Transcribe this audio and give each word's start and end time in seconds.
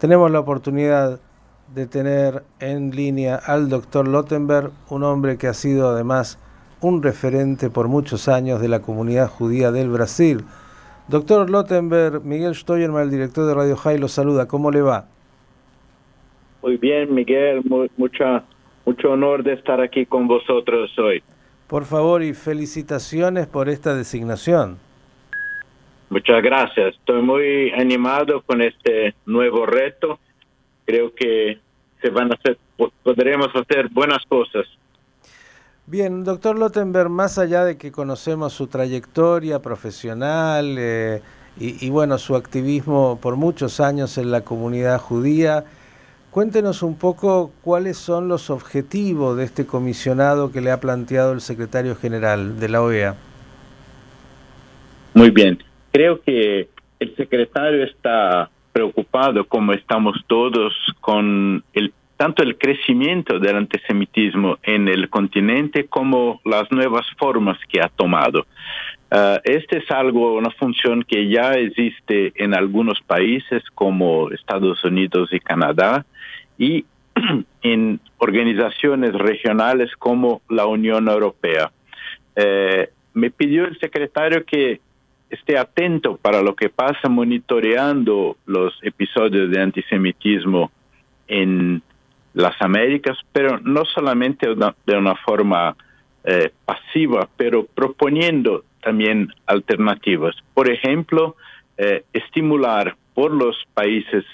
tenemos 0.00 0.30
la 0.30 0.40
oportunidad 0.40 1.20
de 1.74 1.86
tener 1.86 2.42
en 2.58 2.90
línea 2.90 3.36
al 3.36 3.68
doctor 3.68 4.08
Lottenberg, 4.08 4.70
un 4.88 5.04
hombre 5.04 5.36
que 5.36 5.46
ha 5.46 5.52
sido 5.52 5.90
además 5.90 6.38
un 6.80 7.02
referente 7.02 7.68
por 7.68 7.88
muchos 7.88 8.26
años 8.26 8.62
de 8.62 8.68
la 8.68 8.80
comunidad 8.80 9.28
judía 9.28 9.70
del 9.70 9.90
Brasil. 9.90 10.40
Doctor 11.08 11.50
Lottenberg, 11.50 12.24
Miguel 12.24 12.54
Steuermann, 12.54 13.02
el 13.02 13.10
director 13.10 13.46
de 13.46 13.54
Radio 13.54 13.76
High, 13.76 13.98
lo 13.98 14.08
saluda. 14.08 14.48
¿Cómo 14.48 14.70
le 14.70 14.80
va? 14.80 15.04
Muy 16.62 16.78
bien, 16.78 17.14
Miguel. 17.14 17.62
mucha, 17.98 18.42
mucho 18.86 19.10
honor 19.10 19.42
de 19.42 19.52
estar 19.52 19.82
aquí 19.82 20.06
con 20.06 20.26
vosotros 20.26 20.90
hoy. 20.98 21.22
Por 21.66 21.84
favor, 21.84 22.22
y 22.22 22.32
felicitaciones 22.32 23.46
por 23.46 23.68
esta 23.68 23.94
designación. 23.94 24.78
Muchas 26.10 26.42
gracias. 26.42 26.96
Estoy 26.96 27.22
muy 27.22 27.70
animado 27.70 28.42
con 28.42 28.60
este 28.60 29.14
nuevo 29.26 29.64
reto. 29.64 30.18
Creo 30.84 31.14
que 31.14 31.60
se 32.02 32.10
van 32.10 32.32
a 32.32 32.34
hacer, 32.34 32.58
podremos 33.04 33.48
hacer 33.54 33.88
buenas 33.90 34.18
cosas. 34.28 34.66
Bien, 35.86 36.24
doctor 36.24 36.58
Lottenberg, 36.58 37.10
más 37.10 37.38
allá 37.38 37.64
de 37.64 37.78
que 37.78 37.92
conocemos 37.92 38.52
su 38.52 38.66
trayectoria 38.66 39.60
profesional 39.60 40.76
eh, 40.78 41.22
y, 41.58 41.84
y, 41.84 41.90
bueno, 41.90 42.18
su 42.18 42.34
activismo 42.34 43.18
por 43.22 43.36
muchos 43.36 43.78
años 43.78 44.18
en 44.18 44.32
la 44.32 44.40
comunidad 44.40 44.98
judía, 45.00 45.64
cuéntenos 46.32 46.82
un 46.82 46.96
poco 46.96 47.52
cuáles 47.62 47.98
son 47.98 48.26
los 48.26 48.50
objetivos 48.50 49.36
de 49.36 49.44
este 49.44 49.64
comisionado 49.64 50.50
que 50.50 50.60
le 50.60 50.72
ha 50.72 50.80
planteado 50.80 51.32
el 51.32 51.40
secretario 51.40 51.94
general 51.94 52.58
de 52.58 52.68
la 52.68 52.82
OEA. 52.82 53.14
Muy 55.14 55.30
bien 55.30 55.69
creo 55.92 56.20
que 56.20 56.68
el 56.98 57.16
secretario 57.16 57.84
está 57.84 58.50
preocupado, 58.72 59.46
como 59.46 59.72
estamos 59.72 60.16
todos, 60.26 60.74
con 61.00 61.64
el 61.72 61.92
tanto 62.20 62.42
el 62.42 62.58
crecimiento 62.58 63.38
del 63.38 63.56
antisemitismo 63.56 64.58
en 64.62 64.88
el 64.88 65.08
continente 65.08 65.86
como 65.86 66.38
las 66.44 66.70
nuevas 66.70 67.06
formas 67.16 67.56
que 67.66 67.80
ha 67.80 67.88
tomado. 67.88 68.46
Uh, 69.10 69.40
este 69.42 69.78
es 69.78 69.90
algo, 69.90 70.34
una 70.34 70.50
función 70.50 71.02
que 71.02 71.30
ya 71.30 71.52
existe 71.52 72.34
en 72.36 72.54
algunos 72.54 73.00
países 73.00 73.62
como 73.74 74.30
Estados 74.32 74.84
Unidos 74.84 75.30
y 75.32 75.40
Canadá 75.40 76.04
y 76.58 76.84
en 77.62 77.98
organizaciones 78.18 79.14
regionales 79.14 79.90
como 79.96 80.42
la 80.50 80.66
Unión 80.66 81.08
Europea. 81.08 81.72
Uh, 82.36 82.84
me 83.14 83.30
pidió 83.30 83.64
el 83.64 83.78
secretario 83.78 84.44
que 84.44 84.82
esté 85.30 85.56
atento 85.56 86.16
para 86.16 86.42
lo 86.42 86.54
que 86.54 86.68
pasa 86.68 87.08
monitoreando 87.08 88.36
los 88.46 88.74
episodios 88.82 89.50
de 89.50 89.60
antisemitismo 89.60 90.70
en 91.28 91.82
las 92.34 92.60
Américas, 92.60 93.16
pero 93.32 93.58
no 93.60 93.84
solamente 93.84 94.46
de 94.86 94.96
una 94.96 95.14
forma 95.16 95.76
eh, 96.24 96.50
pasiva, 96.64 97.28
pero 97.36 97.64
proponiendo 97.64 98.64
también 98.82 99.32
alternativas. 99.46 100.36
Por 100.54 100.70
ejemplo, 100.70 101.36
eh, 101.78 102.04
estimular 102.12 102.96
por 103.14 103.32
los 103.32 103.56
países 103.74 104.24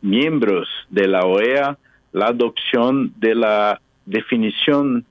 miembros 0.00 0.68
de 0.90 1.08
la 1.08 1.24
OEA 1.24 1.78
la 2.12 2.26
adopción 2.26 3.12
de 3.16 3.34
la 3.34 3.80
definición 4.06 5.04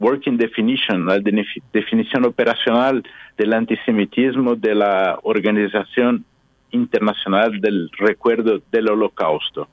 Working 0.00 0.38
Definition, 0.38 1.06
la 1.06 1.20
definición 1.72 2.24
operacional 2.24 3.02
del 3.36 3.52
antisemitismo 3.52 4.56
de 4.56 4.74
la 4.74 5.18
Organización 5.22 6.24
Internacional 6.70 7.60
del 7.60 7.90
Recuerdo 7.98 8.62
del 8.72 8.88
Holocausto. 8.88 9.68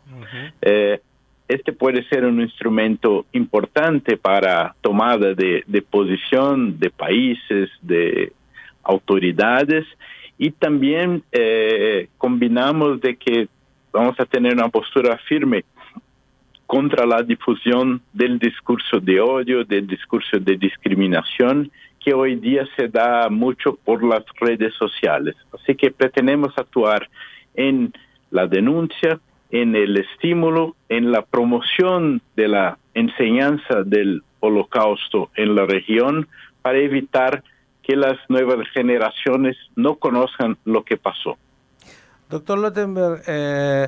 Eh, 0.61 0.99
este 1.47 1.71
puede 1.71 2.03
ser 2.09 2.25
un 2.25 2.41
instrumento 2.41 3.25
importante 3.31 4.17
para 4.17 4.75
tomada 4.81 5.33
de, 5.33 5.85
posición 5.89 6.77
de 6.77 6.89
países, 6.89 7.69
de 7.81 8.33
autoridades 8.83 9.85
y 10.37 10.51
también 10.51 11.23
eh, 11.31 12.09
combinamos 12.17 12.99
de 12.99 13.15
que 13.15 13.47
vamos 13.93 14.19
a 14.19 14.25
tener 14.25 14.53
una 14.53 14.67
postura 14.67 15.17
firme 15.29 15.63
contra 16.67 17.05
la 17.05 17.23
difusión 17.23 18.01
del 18.13 18.37
discurso 18.37 18.99
de 18.99 19.19
odio, 19.19 19.63
del 19.63 19.87
discurso 19.87 20.37
de 20.37 20.57
discriminación 20.57 21.71
que 22.03 22.13
hoy 22.13 22.35
día 22.35 22.67
se 22.75 22.89
da 22.89 23.29
mucho 23.29 23.79
por 23.83 24.03
las 24.03 24.23
redes 24.39 24.73
sociales. 24.75 25.35
Así 25.53 25.75
que 25.75 25.91
pretendemos 25.91 26.53
actuar 26.57 27.09
en 27.55 27.93
la 28.29 28.47
denuncia, 28.47 29.19
en 29.49 29.75
el 29.75 29.97
estímulo, 29.97 30.75
en 30.89 31.11
la 31.11 31.21
promoción 31.21 32.21
de 32.35 32.49
la 32.49 32.77
enseñanza 32.93 33.83
del 33.83 34.23
holocausto 34.41 35.31
en 35.35 35.55
la 35.55 35.65
región 35.65 36.27
para 36.61 36.77
evitar 36.77 37.43
que 37.81 37.95
las 37.95 38.17
nuevas 38.27 38.67
generaciones 38.73 39.55
no 39.75 39.95
conozcan 39.95 40.57
lo 40.65 40.83
que 40.83 40.97
pasó. 40.97 41.37
Doctor 42.29 42.59
Lottenberg, 42.59 43.21
eh, 43.25 43.87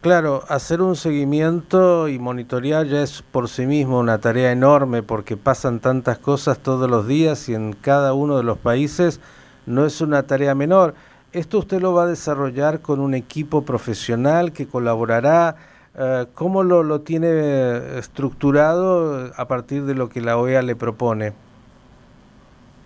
Claro, 0.00 0.44
hacer 0.48 0.80
un 0.80 0.96
seguimiento 0.96 2.08
y 2.08 2.18
monitorear 2.18 2.86
ya 2.86 3.02
es 3.02 3.20
por 3.20 3.50
sí 3.50 3.66
mismo 3.66 3.98
una 3.98 4.18
tarea 4.18 4.50
enorme 4.50 5.02
porque 5.02 5.36
pasan 5.36 5.78
tantas 5.80 6.18
cosas 6.18 6.62
todos 6.62 6.88
los 6.88 7.06
días 7.06 7.50
y 7.50 7.54
en 7.54 7.74
cada 7.74 8.14
uno 8.14 8.38
de 8.38 8.42
los 8.42 8.56
países 8.56 9.20
no 9.66 9.84
es 9.84 10.00
una 10.00 10.22
tarea 10.22 10.54
menor. 10.54 10.94
Esto 11.34 11.58
usted 11.58 11.82
lo 11.82 11.92
va 11.92 12.04
a 12.04 12.06
desarrollar 12.06 12.80
con 12.80 12.98
un 12.98 13.12
equipo 13.12 13.66
profesional 13.66 14.52
que 14.52 14.66
colaborará. 14.66 15.56
Eh, 15.94 16.24
¿Cómo 16.32 16.62
lo, 16.62 16.82
lo 16.82 17.02
tiene 17.02 17.98
estructurado 17.98 19.30
a 19.36 19.48
partir 19.48 19.82
de 19.82 19.94
lo 19.94 20.08
que 20.08 20.22
la 20.22 20.38
OEA 20.38 20.62
le 20.62 20.76
propone? 20.76 21.34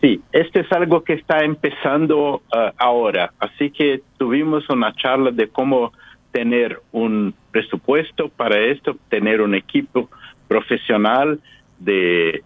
Sí, 0.01 0.21
este 0.33 0.61
es 0.61 0.73
algo 0.73 1.05
que 1.05 1.13
está 1.13 1.45
empezando 1.45 2.35
uh, 2.35 2.41
ahora. 2.77 3.33
Así 3.39 3.71
que 3.71 4.03
tuvimos 4.19 4.69
una 4.69 4.93
charla 4.97 5.31
de 5.31 5.49
cómo 5.49 5.93
tener 6.35 6.81
un 6.91 7.33
presupuesto 7.53 8.29
para 8.29 8.59
esto, 8.59 8.97
tener 9.09 9.41
un 9.41 9.55
equipo 9.55 10.11
profesional 10.49 11.39
de 11.79 12.43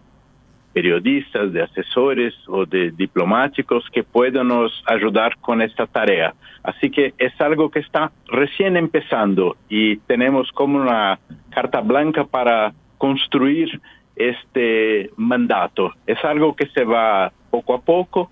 periodistas, 0.74 1.54
de 1.54 1.62
asesores 1.62 2.34
o 2.48 2.66
de 2.66 2.90
diplomáticos 2.90 3.88
que 3.90 4.04
puedan 4.04 4.48
nos 4.48 4.70
ayudar 4.84 5.38
con 5.38 5.62
esta 5.62 5.86
tarea. 5.86 6.34
Así 6.62 6.90
que 6.90 7.14
es 7.16 7.32
algo 7.40 7.70
que 7.70 7.78
está 7.78 8.12
recién 8.26 8.76
empezando 8.76 9.56
y 9.70 9.96
tenemos 9.96 10.52
como 10.52 10.78
una 10.78 11.18
carta 11.48 11.80
blanca 11.80 12.24
para 12.24 12.74
construir 12.98 13.80
este 14.14 15.10
mandato. 15.16 15.94
Es 16.06 16.22
algo 16.26 16.54
que 16.54 16.66
se 16.74 16.84
va 16.84 17.32
poco 17.50 17.72
a 17.72 17.80
poco. 17.80 18.30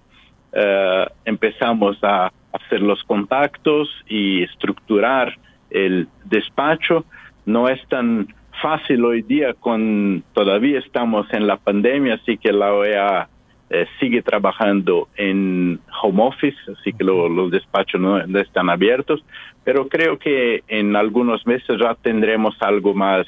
Uh, 0.53 1.09
empezamos 1.25 1.97
a 2.03 2.31
hacer 2.57 2.81
los 2.83 3.03
contactos 3.05 3.89
y 4.09 4.43
estructurar 4.43 5.37
el 5.71 6.09
despacho. 6.25 7.05
No 7.45 7.69
es 7.69 7.81
tan 7.89 8.35
fácil 8.61 9.05
hoy 9.05 9.23
día 9.23 9.55
con 9.55 10.25
todavía 10.35 10.79
estamos 10.79 11.27
en 11.33 11.47
la 11.47 11.57
pandemia, 11.57 12.15
así 12.15 12.39
que 12.39 12.53
la 12.53 12.73
OEA 12.73 13.29
eh, 13.69 13.87
sigue 13.99 14.23
trabajando 14.23 15.09
en 15.17 15.81
home 16.03 16.23
office, 16.23 16.57
así 16.73 16.93
que 16.93 17.05
los 17.05 17.51
despachos 17.51 18.01
no, 18.01 18.19
están 18.39 18.71
abiertos, 18.71 19.25
pero 19.65 19.89
creo 19.89 20.19
que 20.19 20.63
en 20.69 20.95
algunos 20.95 21.47
meses 21.47 21.77
ya 21.81 21.95
tendremos 21.97 22.55
algo 22.61 22.95
más 22.95 23.27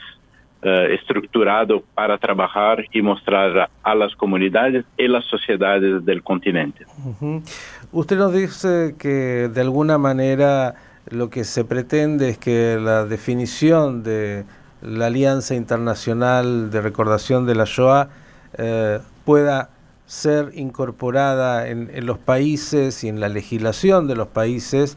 eh, 0.62 0.94
estructurado 0.98 1.82
para 1.94 2.18
trabajar 2.18 2.84
y 2.92 3.00
mostrar 3.00 3.70
a, 3.82 3.94
las 3.94 4.14
comunidades 4.16 4.84
y 4.96 5.06
las 5.06 5.24
sociedades 5.26 6.04
del 6.04 6.22
continente. 6.22 6.84
Usted 7.92 8.18
nos 8.18 8.32
dice 8.32 8.96
que 8.98 9.48
de 9.48 9.60
alguna 9.60 9.98
manera 9.98 10.74
lo 11.10 11.30
que 11.30 11.44
se 11.44 11.64
pretende 11.64 12.30
es 12.30 12.38
que 12.38 12.78
la 12.80 13.04
definición 13.04 14.02
de 14.02 14.44
la 14.82 15.06
Alianza 15.06 15.54
Internacional 15.54 16.70
de 16.70 16.80
Recordación 16.80 17.46
de 17.46 17.54
la 17.54 17.64
Shoah 17.64 18.08
eh, 18.56 18.98
pueda 19.24 19.70
ser 20.06 20.52
incorporada 20.54 21.68
en, 21.68 22.06
los 22.06 22.18
países 22.18 23.04
y 23.04 23.08
en 23.08 23.20
la 23.20 23.28
legislación 23.28 24.08
de 24.08 24.16
los 24.16 24.28
países, 24.28 24.96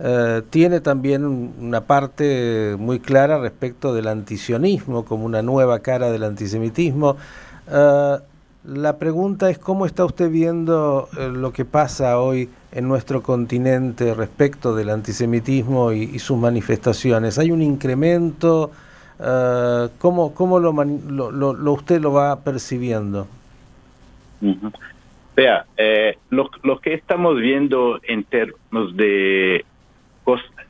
eh, 0.00 0.42
tiene 0.50 0.80
también 0.80 1.24
una 1.24 1.82
parte 1.82 2.76
muy 2.78 3.00
clara 3.00 3.38
respecto 3.38 3.94
del 3.94 4.08
antisionismo 4.08 5.04
como 5.04 5.24
una 5.24 5.42
nueva 5.42 5.80
cara 5.80 6.10
del 6.10 6.24
antisemitismo. 6.24 7.16
Eh, 7.70 8.16
la 8.64 8.98
pregunta 8.98 9.50
es 9.50 9.58
cómo 9.58 9.86
está 9.86 10.04
usted 10.04 10.30
viendo 10.30 11.08
lo 11.16 11.52
que 11.52 11.64
pasa 11.64 12.18
hoy 12.20 12.50
en 12.72 12.88
nuestro 12.88 13.22
continente 13.22 14.14
respecto 14.14 14.74
del 14.74 14.90
antisemitismo 14.90 15.92
y, 15.92 16.18
sus 16.18 16.38
manifestaciones? 16.38 17.38
¿Hay 17.38 17.50
un 17.50 17.62
incremento? 17.62 18.70
Uh, 19.18 19.88
¿Cómo, 19.98 20.32
cómo 20.32 20.60
lo, 20.60 20.72
lo, 20.72 21.72
usted 21.72 22.00
lo 22.00 22.12
va 22.12 22.40
percibiendo? 22.40 23.26
Vea, 25.34 25.66
eh, 25.76 26.16
lo, 26.30 26.48
que 26.80 26.94
estamos 26.94 27.36
viendo 27.36 27.98
en 28.04 28.24
términos 28.24 28.96
de, 28.96 29.64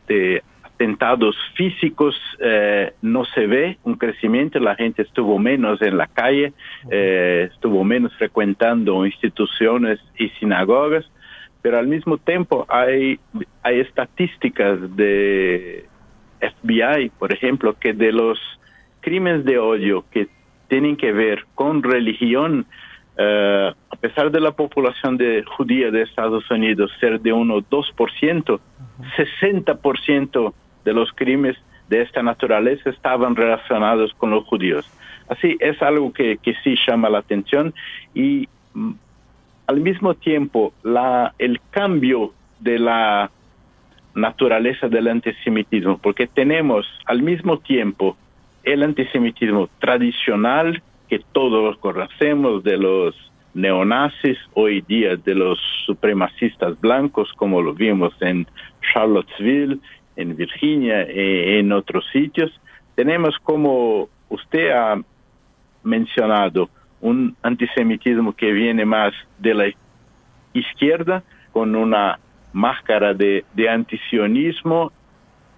de 0.07 0.43
atentados 0.63 1.37
físicos 1.55 2.15
eh, 2.39 2.93
no 3.03 3.25
se 3.25 3.47
ve 3.49 3.79
un 3.83 3.97
crecimiento, 3.97 4.61
la 4.61 4.77
gente 4.77 5.03
estuvo 5.03 5.37
menos 5.39 5.83
en 5.83 5.97
la 5.97 6.07
calle, 6.07 6.53
eh, 6.89 7.49
estuvo 7.53 7.83
menos 7.83 8.15
frecuentando 8.15 9.05
instituciones 9.05 9.99
y 10.17 10.29
sinagogas, 10.39 11.05
pero 11.63 11.79
al 11.79 11.89
mismo 11.89 12.17
tiempo 12.19 12.65
hay, 12.69 13.19
hay 13.65 13.81
estadísticas 13.81 14.79
de 14.97 15.87
FBI, 16.41 17.11
por 17.19 17.33
ejemplo, 17.33 17.75
que 17.79 17.93
de 17.93 18.13
los 18.13 18.39
crímenes 19.01 19.45
de 19.45 19.59
odio 19.59 20.05
que 20.13 20.29
tienen 20.69 20.97
que 20.97 21.13
ver 21.13 21.45
con 21.57 21.83
religión, 21.83 22.67
eh, 23.21 23.75
a 23.91 23.97
pesar 23.97 24.31
de 24.31 24.41
la 24.41 24.53
población 24.53 25.17
de 25.17 25.43
judía 25.45 25.91
de 25.91 26.03
Estados 26.03 26.49
Unidos 26.51 26.93
ser 27.01 27.21
de 27.21 27.33
uno 27.33 27.57
2%, 27.57 28.61
60% 29.17 30.55
de 30.85 30.93
los 30.93 31.11
crímenes 31.13 31.57
de 31.89 32.03
esta 32.03 32.23
naturaleza 32.23 32.91
estaban 32.91 33.35
relacionados 33.35 34.15
con 34.15 34.31
los 34.31 34.45
judíos. 34.45 34.89
Así 35.29 35.57
es 35.59 35.83
algo 35.83 36.13
que, 36.13 36.39
que 36.39 36.55
sí 36.63 36.77
llama 36.87 37.11
la 37.11 37.19
atención 37.19 37.75
y 38.15 38.49
mm, 38.75 38.93
al 39.67 39.81
mismo 39.81 40.15
tiempo 40.15 40.73
la, 40.85 41.35
el 41.39 41.61
cambio 41.71 42.33
de 42.61 42.79
la 42.79 43.31
naturaleza 44.15 44.89
del 44.89 45.09
antisemitismo, 45.09 45.99
porque 45.99 46.29
tenemos 46.29 46.87
al 47.05 47.23
mismo 47.23 47.59
tiempo 47.59 48.17
el 48.63 48.85
antisemitismo 48.85 49.69
tradicional 49.81 50.83
que 51.09 51.21
todos 51.33 51.77
conocemos 51.79 52.63
de 52.63 52.77
los 52.77 53.15
neonazis, 53.55 54.39
hoy 54.55 54.83
día 54.83 55.17
de 55.17 55.35
los 55.35 55.59
supremacistas 55.87 56.79
blancos, 56.81 57.33
como 57.37 57.63
lo 57.63 57.75
vimos 57.75 58.15
en 58.21 58.47
Charlottesville, 58.93 59.79
en 60.17 60.37
Virginia, 60.37 61.03
e 61.03 61.59
en 61.59 61.73
otros 61.73 62.05
sitios. 62.13 62.51
Tenemos, 62.95 63.37
como 63.43 64.09
usted 64.29 64.71
ha 64.71 65.01
mencionado, 65.83 66.69
un 67.01 67.37
antisemitismo 67.43 68.35
que 68.35 68.53
viene 68.53 68.85
más 68.85 69.13
de 69.39 69.55
la 69.55 69.67
izquierda, 70.53 71.23
con 71.53 71.75
una 71.75 72.19
máscara 72.53 73.15
de 73.15 73.45
antisionismo, 73.69 74.93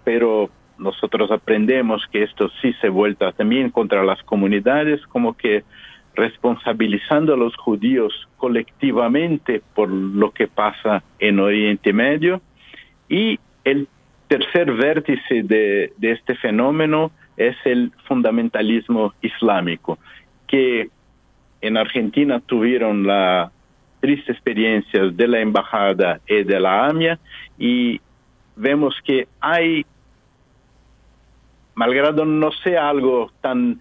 pero 0.05 0.51
nosotros 0.81 1.31
aprendemos 1.31 2.07
que 2.11 2.23
esto 2.23 2.51
sí 2.61 2.73
se 2.81 2.89
vuelta 2.89 3.33
también 3.33 3.71
contra 3.71 4.03
las 4.03 4.23
comunidades, 4.23 5.01
como 5.07 5.37
que 5.37 5.63
responsabilizando 6.17 7.35
a 7.35 7.37
los 7.37 7.55
judíos 7.57 8.29
colectivamente 8.37 9.63
por 9.75 9.89
lo 9.91 10.33
que 10.33 10.49
pasa 10.49 11.03
en 11.19 11.39
Oriente 11.39 11.93
Medio. 11.93 12.41
Y 13.09 13.39
el 13.65 13.87
tercer 14.27 14.73
vértice 14.73 15.43
de, 15.43 15.93
de 15.97 16.13
este 16.13 16.35
fenómeno 16.35 17.13
es 17.37 17.57
el 17.65 17.93
fundamentalismo 18.07 19.15
islámico, 19.23 19.99
que 20.47 20.89
en 21.61 21.77
Argentina 21.77 22.41
tuvieron 22.41 23.07
la 23.07 23.53
triste 24.01 24.33
experiencia 24.33 25.07
de 25.07 25.29
la 25.29 25.41
embajada 25.41 26.21
y 26.27 26.43
de 26.43 26.59
la 26.59 26.87
AMIA 26.87 27.19
y 27.59 28.01
vemos 28.57 28.95
que 29.05 29.29
hay 29.41 29.85
malgrado 31.81 32.27
no 32.27 32.53
sea 32.53 32.91
algo 32.91 33.33
tan 33.41 33.81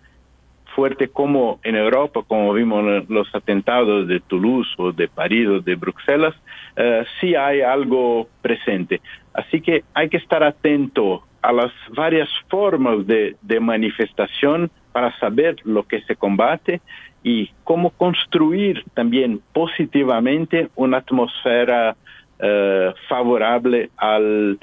fuerte 0.74 1.10
como 1.10 1.60
en 1.64 1.76
Europa, 1.76 2.22
como 2.26 2.54
vimos 2.54 2.82
los 3.10 3.28
atentados 3.36 4.08
de 4.08 4.22
Toulouse 4.22 4.74
o 4.78 4.94
de 4.94 5.10
París 5.10 5.50
o 5.50 5.60
de 5.60 5.76
Bruselas, 5.76 6.34
eh, 6.78 7.04
sí 7.20 7.36
hay 7.36 7.60
algo 7.60 8.30
presente. 8.42 9.02
Así 9.34 9.60
que 9.60 9.84
hay 9.94 10.08
que 10.08 10.16
estar 10.16 10.42
atento 10.44 11.24
a 11.42 11.52
las 11.52 11.74
varias 11.94 12.30
formas 12.48 13.06
de, 13.06 13.36
manifestación 13.60 14.72
para 14.94 15.12
saber 15.20 15.58
lo 15.66 15.84
que 15.84 16.02
se 16.04 16.16
combate 16.16 16.80
y 17.22 17.50
cómo 17.66 17.90
construir 17.90 18.86
también 18.94 19.42
positivamente 19.52 20.70
una 20.78 21.00
atmósfera 21.00 21.98
eh, 22.40 22.94
favorable 23.10 23.90
al 23.98 24.58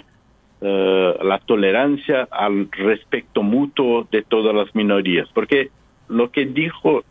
eh, 0.69 1.19
la 1.23 1.39
tolerancia 1.39 2.27
al 2.29 2.69
respeto 2.73 3.45
mutuo 3.45 4.09
de 4.11 4.23
todas 4.23 4.53
las 4.53 4.75
minorías. 4.75 5.29
Porque 5.33 5.71
lo 6.09 6.33
que 6.33 6.45
dijo, 6.45 7.05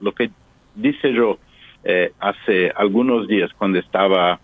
lo 0.00 0.10
que 0.10 0.32
dice 0.74 1.12
yo 1.12 1.38
eh, 1.84 2.12
hace 2.18 2.72
algunos 2.74 3.28
días 3.28 3.52
cuando 3.56 3.78
estaba 3.78 4.40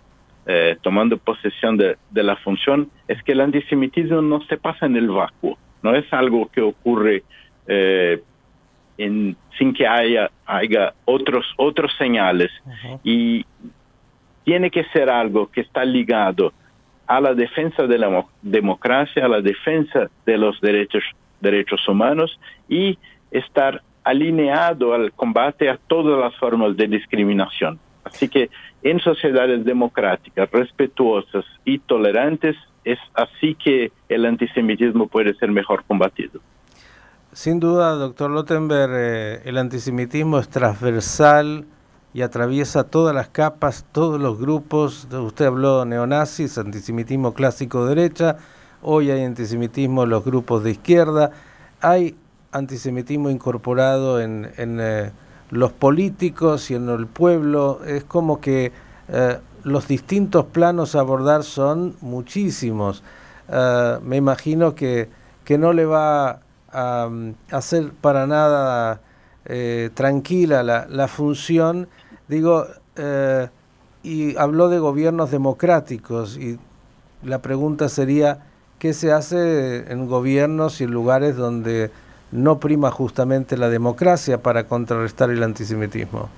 eh, 0.47 0.77
tomando 0.83 1.19
posesión 1.19 1.77
de, 1.77 1.97
la 2.13 2.37
función, 2.37 2.89
es 3.09 3.21
que 3.25 3.33
el 3.33 3.41
antisemitismo 3.41 4.23
no 4.23 4.41
se 4.43 4.57
pasa 4.57 4.87
en 4.87 4.95
el 4.97 5.09
vacuo, 5.09 5.59
no 5.83 5.97
es 5.97 6.05
algo 6.13 6.49
que 6.49 6.61
ocurre 6.61 7.25
en, 7.67 9.37
sin 9.59 9.75
que 9.75 9.85
haya, 9.85 10.31
haya 10.47 10.95
otros, 11.07 11.45
otros 11.57 11.93
señales. 11.99 12.53
Y 13.03 13.45
tiene 14.45 14.71
que 14.71 14.85
ser 14.93 15.11
algo 15.11 15.51
que 15.51 15.63
está 15.63 15.85
ligado 15.85 16.53
a 17.07 17.21
la 17.21 17.35
defensa 17.35 17.87
de 17.87 17.99
la 17.99 18.25
democracia, 18.43 19.25
a 19.25 19.29
la 19.29 19.41
defensa 19.41 20.11
de 20.25 20.37
los 20.37 20.61
derechos, 20.61 21.03
derechos 21.41 21.87
humanos 21.89 22.39
y 22.69 22.99
estar 23.31 23.83
alineado 24.05 24.95
al 24.95 25.13
combate 25.13 25.69
a 25.69 25.79
todas 25.87 26.19
las 26.21 26.35
formas 26.39 26.77
de 26.77 26.87
discriminación. 26.87 27.79
Así 28.05 28.29
que 28.29 28.51
en 28.83 29.01
sociedades 29.01 29.65
democráticas, 29.65 30.49
respetuosas 30.51 31.45
y 31.65 31.81
tolerantes, 31.81 32.57
es 32.85 32.99
así 33.15 33.57
que 33.57 33.91
el 34.09 34.25
antisemitismo 34.27 35.09
puede 35.09 35.35
ser 35.35 35.51
mejor 35.51 35.83
combatido. 35.85 36.41
Sin 37.33 37.59
duda, 37.59 37.91
doctor 37.97 38.31
Lottenberg, 38.31 38.93
eh, 38.95 39.43
el 39.45 39.59
antisemitismo 39.59 40.39
es 40.39 40.49
transversal 40.49 41.67
y 42.17 42.23
atraviesa 42.23 42.85
todas 42.85 43.15
las 43.15 43.29
capas, 43.29 43.85
todos 43.93 44.19
los 44.19 44.39
grupos. 44.39 45.07
Usted 45.13 45.45
habló 45.45 45.85
neonazis, 45.85 46.57
antisemitismo 46.57 47.35
clásico 47.35 47.85
derecha, 47.85 48.39
hoy 48.81 49.11
hay 49.11 49.23
antisemitismo 49.23 50.05
en 50.05 50.09
los 50.09 50.25
grupos 50.25 50.65
de 50.65 50.71
izquierda, 50.71 51.33
hay 51.83 52.17
antisemitismo 52.53 53.29
incorporado 53.29 54.19
en, 54.19 54.51
eh, 54.57 55.11
los 55.51 55.73
políticos 55.73 56.71
y 56.71 56.77
en 56.77 56.89
el 56.89 57.07
pueblo. 57.07 57.81
Es 57.85 58.05
como 58.05 58.41
que 58.41 58.73
eh, 59.09 59.39
los 59.65 59.87
distintos 59.87 60.47
planos 60.47 60.95
a 60.95 61.01
abordar 61.01 61.45
son 61.45 61.97
muchísimos. 62.01 63.03
Eh, 63.51 63.99
me 64.03 64.17
imagino 64.17 64.75
que, 64.75 65.11
que 65.45 65.59
no 65.59 65.75
le 65.75 65.85
va 65.85 66.41
a, 66.73 67.11
hacer 67.51 67.93
para 68.01 68.27
nada 68.27 69.03
tranquila 69.95 70.65
la, 70.65 70.89
la 70.91 71.07
función 71.07 71.87
Digo, 72.29 72.67
eh, 72.97 73.49
y 74.03 74.37
habló 74.37 74.69
de 74.69 74.79
gobiernos 74.79 75.31
democráticos 75.31 76.39
y 76.39 76.59
la 77.25 77.43
pregunta 77.43 77.89
sería, 77.89 78.39
¿qué 78.79 78.93
se 78.93 79.13
hace 79.13 79.91
en 79.93 80.07
gobiernos 80.07 80.81
y 80.81 80.85
en 80.85 80.91
lugares 80.93 81.37
donde 81.37 81.91
no 82.33 82.61
prima 82.61 82.91
justamente 82.91 83.57
la 83.57 83.69
democracia 83.69 84.43
para 84.43 84.67
contrarrestar 84.67 85.31
el 85.31 85.43
antisemitismo? 85.43 86.29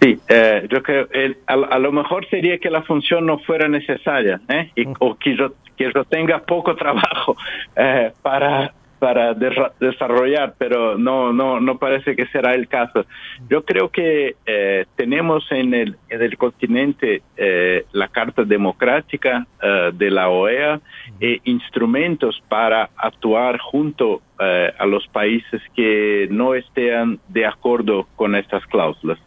Sí, 0.00 0.18
eh, 0.28 0.66
yo 0.68 0.82
creo, 0.82 1.06
a, 1.46 1.78
lo 1.78 1.92
mejor 1.92 2.28
sería 2.28 2.58
que 2.58 2.70
la 2.70 2.82
función 2.82 3.24
no 3.24 3.38
fuera 3.38 3.68
necesaria, 3.68 4.40
¿eh? 4.48 4.70
y, 4.74 4.84
o 4.98 5.14
que 5.16 5.36
yo, 5.36 5.52
que 5.76 5.92
yo 5.94 6.04
tenga 6.04 6.40
poco 6.40 6.74
trabajo 6.74 7.36
eh, 7.76 8.12
para 8.20 8.72
para 9.02 9.34
desarrollar, 9.34 10.54
pero 10.56 10.96
no, 10.96 11.32
no, 11.32 11.58
no 11.58 11.76
parece 11.76 12.14
que 12.14 12.24
será 12.26 12.54
el 12.54 12.68
caso. 12.68 13.04
Yo 13.50 13.64
creo 13.64 13.88
que 13.88 14.36
eh, 14.46 14.86
tenemos 14.94 15.44
en 15.50 15.74
el, 15.74 15.96
en 16.08 16.22
el 16.22 16.38
continente 16.38 17.20
eh, 17.36 17.84
la 17.90 18.06
Carta 18.06 18.44
Democrática 18.44 19.44
eh, 19.60 19.90
de 19.92 20.08
la 20.08 20.28
OEA 20.28 20.80
e 21.18 21.40
instrumentos 21.42 22.40
para 22.48 22.90
actuar 22.96 23.58
junto 23.58 24.22
a 24.38 24.86
los 24.86 25.06
países 25.06 25.62
que 25.74 26.26
no 26.30 26.54
estén 26.54 27.20
de 27.28 27.46
acuerdo 27.46 28.08
con 28.16 28.34
estas 28.34 28.66
cláusulas. 28.66 29.18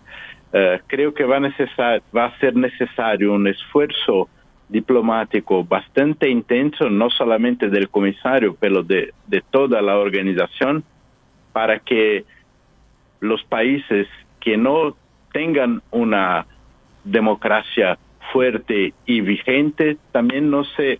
creo 0.87 1.13
que 1.13 1.23
va, 1.23 1.39
va 2.13 2.25
a 2.25 2.37
ser 2.39 2.53
necesario 2.53 3.31
un 3.31 3.47
esfuerzo 3.47 4.27
diplomático 4.69 5.63
bastante 5.63 6.29
intenso, 6.29 6.89
no 6.89 7.09
solamente 7.09 7.69
del 7.69 7.89
comisario, 7.89 8.55
pero 8.59 8.83
de, 8.83 9.13
toda 9.51 9.81
la 9.81 9.97
organización, 9.97 10.83
para 11.53 11.79
que 11.79 12.25
los 13.19 13.43
países 13.43 14.07
que 14.39 14.57
no 14.57 14.95
tengan 15.31 15.81
una 15.91 16.45
democracia 17.03 17.97
fuerte 18.31 18.93
y 19.05 19.21
vigente 19.21 19.97
también 20.11 20.49
no 20.49 20.63
se 20.63 20.93
eh, 20.93 20.99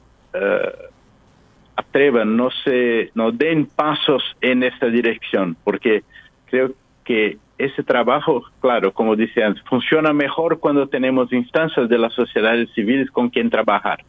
atrevan, 1.76 2.38
no 2.38 2.50
se 2.64 3.12
no 3.16 3.32
den 3.32 3.66
pasos 3.66 4.24
en 4.42 4.64
esta 4.64 4.88
dirección, 4.88 5.58
porque 5.64 6.04
creo 6.50 6.74
que 7.04 7.38
ese 7.58 7.84
trabajo, 7.84 8.44
claro, 8.60 8.92
como 8.92 9.16
decía 9.16 9.48
antes, 9.48 9.64
funciona 9.64 10.14
mejor 10.14 10.60
cuando 10.60 10.88
tenemos 10.88 11.32
instancias 11.32 11.88
de 11.88 11.98
las 11.98 12.14
sociedades 12.14 12.70
civiles 12.74 13.10
con 13.12 13.30
quien 13.30 13.50
trabajar. 13.50 14.04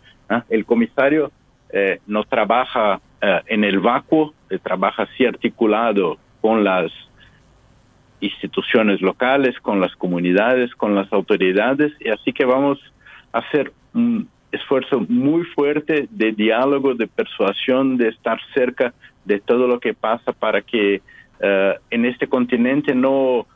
El 0.49 0.65
comisario 0.65 1.31
eh, 1.71 2.01
no 2.07 2.25
trabaja 2.25 3.01
eh, 3.21 3.41
en 3.47 3.65
el 3.65 3.79
vacuo, 3.79 4.35
trabaja 4.63 5.05
así 5.05 5.25
articulado 5.25 6.19
con 6.41 6.65
las 6.65 6.91
instituciones 8.21 9.01
locales, 9.01 9.59
con 9.61 9.81
las 9.81 9.95
comunidades, 9.95 10.75
con 10.75 10.95
las 10.95 11.13
autoridades, 11.13 11.93
y 12.01 12.09
así 12.09 12.33
que 12.33 12.45
vamos 12.45 12.81
a 13.33 13.39
hacer 13.39 13.73
un 13.95 14.29
esfuerzo 14.51 15.05
muy 15.09 15.45
fuerte 15.45 16.09
de 16.11 16.33
diálogo, 16.33 16.95
de 16.95 17.07
persuasión, 17.07 17.97
de 17.97 18.09
estar 18.09 18.41
cerca 18.55 18.95
de 19.25 19.41
todo 19.41 19.67
lo 19.67 19.81
que 19.81 19.95
pasa 19.95 20.33
para 20.33 20.63
que 20.63 21.03
en 21.41 22.05
este 22.05 22.29
continente 22.29 22.95
no 22.95 23.47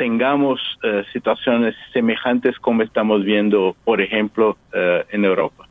tengamos 0.00 0.58
eh, 0.82 1.04
situaciones 1.12 1.74
semejantes 1.92 2.58
como 2.58 2.82
estamos 2.82 3.22
viendo, 3.22 3.76
por 3.84 4.00
ejemplo, 4.00 4.56
eh, 4.72 5.04
en 5.10 5.26
Europa. 5.26 5.68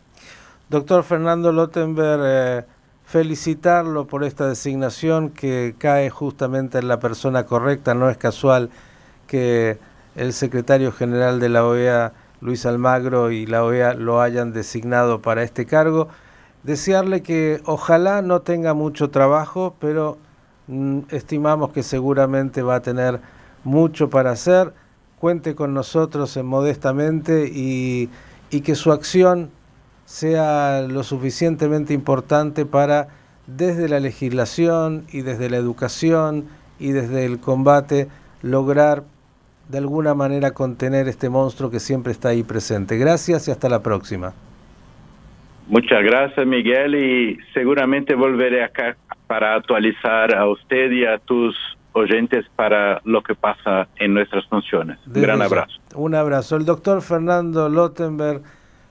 Doctor 0.69 1.03
Fernando 1.03 1.51
Lottenberg, 1.51 2.21
eh, 2.23 2.65
felicitarlo 3.05 4.05
por 4.05 4.23
esta 4.23 4.47
designación 4.47 5.31
que 5.31 5.73
cae 5.79 6.11
justamente 6.11 6.77
en 6.77 6.87
la 6.87 6.99
persona 6.99 7.47
correcta. 7.47 7.95
No 7.95 8.07
es 8.07 8.17
casual 8.17 8.69
que 9.25 9.79
el 10.15 10.31
secretario 10.33 10.91
general 10.91 11.39
de 11.39 11.49
la 11.49 11.65
OEA, 11.65 12.13
Luis 12.39 12.67
Almagro, 12.67 13.31
y 13.31 13.47
la 13.47 13.63
OEA 13.63 13.95
lo 13.95 14.21
hayan 14.21 14.53
designado 14.53 15.23
para 15.23 15.41
este 15.41 15.65
cargo. 15.65 16.07
Desearle 16.61 17.23
que 17.23 17.61
ojalá 17.65 18.21
no 18.21 18.41
tenga 18.41 18.75
mucho 18.75 19.09
trabajo, 19.09 19.75
pero 19.79 20.19
estimamos 21.09 21.71
que 21.71 21.83
seguramente 21.83 22.61
va 22.61 22.75
a 22.75 22.81
tener 22.81 23.19
mucho 23.63 24.09
para 24.09 24.31
hacer, 24.31 24.73
cuente 25.19 25.55
con 25.55 25.73
nosotros 25.73 26.35
en 26.37 26.45
modestamente 26.45 27.47
y, 27.47 28.09
y 28.49 28.61
que 28.61 28.75
su 28.75 28.91
acción 28.91 29.49
sea 30.05 30.81
lo 30.81 31.03
suficientemente 31.03 31.93
importante 31.93 32.65
para, 32.65 33.09
desde 33.45 33.89
la 33.89 33.99
legislación 33.99 35.05
y 35.11 35.21
desde 35.21 35.49
la 35.49 35.57
educación 35.57 36.45
y 36.79 36.91
desde 36.91 37.25
el 37.25 37.39
combate, 37.39 38.07
lograr 38.41 39.03
de 39.69 39.77
alguna 39.77 40.15
manera 40.15 40.51
contener 40.51 41.07
este 41.07 41.29
monstruo 41.29 41.69
que 41.69 41.79
siempre 41.79 42.11
está 42.11 42.29
ahí 42.29 42.43
presente. 42.43 42.97
Gracias 42.97 43.47
y 43.47 43.51
hasta 43.51 43.69
la 43.69 43.83
próxima. 43.83 44.33
Muchas 45.69 46.03
gracias 46.03 46.47
Miguel 46.47 46.95
y 46.95 47.37
seguramente 47.53 48.15
volveré 48.15 48.63
acá 48.63 48.97
para 49.27 49.53
actualizar 49.53 50.35
a 50.35 50.49
usted 50.49 50.89
y 50.91 51.05
a 51.05 51.19
tus 51.19 51.55
oyentes 51.93 52.43
para 52.55 53.01
lo 53.03 53.21
que 53.21 53.35
pasa 53.35 53.87
en 53.97 54.15
nuestras 54.15 54.47
funciones. 54.47 54.97
Un 55.05 55.21
gran 55.21 55.43
abrazo. 55.43 55.79
Un 55.93 56.15
abrazo. 56.15 56.55
El 56.55 56.65
doctor 56.65 57.03
Fernando 57.03 57.69
Lottenberg, 57.69 58.41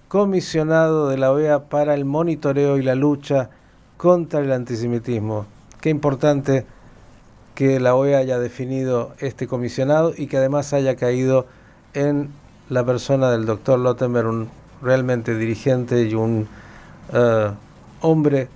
comisionado 0.06 1.08
de 1.08 1.18
la 1.18 1.32
OEA 1.32 1.68
para 1.68 1.94
el 1.94 2.04
monitoreo 2.04 2.78
y 2.78 2.82
la 2.82 2.94
lucha 2.94 3.50
contra 3.96 4.38
el 4.38 4.52
antisemitismo. 4.52 5.46
Qué 5.80 5.90
importante 5.90 6.64
que 7.56 7.80
la 7.80 7.96
OEA 7.96 8.18
haya 8.18 8.38
definido 8.38 9.16
este 9.18 9.48
comisionado 9.48 10.12
y 10.16 10.28
que 10.28 10.36
además 10.36 10.72
haya 10.72 10.94
caído 10.94 11.48
en 11.94 12.28
la 12.68 12.86
persona 12.86 13.32
del 13.32 13.46
doctor 13.46 13.80
Lottenberg, 13.80 14.28
un 14.28 14.48
realmente 14.80 15.34
dirigente 15.34 16.04
y 16.04 16.14
un 16.14 16.46
eh, 17.12 17.50
hombre 18.00 18.48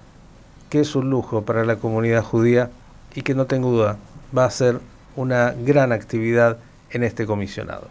que 0.70 0.80
es 0.80 0.94
un 0.96 1.10
lujo 1.10 1.42
para 1.42 1.64
la 1.64 1.76
comunidad 1.76 2.22
judía 2.22 2.70
y 3.14 3.22
que 3.22 3.34
no 3.34 3.46
tengo 3.46 3.70
duda 3.70 3.96
va 4.36 4.44
a 4.46 4.50
ser 4.50 4.80
una 5.16 5.52
gran 5.52 5.92
actividad 5.92 6.56
en 6.90 7.04
este 7.04 7.26
comisionado. 7.26 7.88